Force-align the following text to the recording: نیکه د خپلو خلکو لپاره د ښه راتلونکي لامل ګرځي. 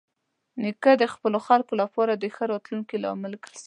نیکه 0.61 0.91
د 1.01 1.03
خپلو 1.13 1.37
خلکو 1.47 1.73
لپاره 1.81 2.13
د 2.15 2.23
ښه 2.35 2.43
راتلونکي 2.51 2.95
لامل 3.03 3.33
ګرځي. 3.43 3.59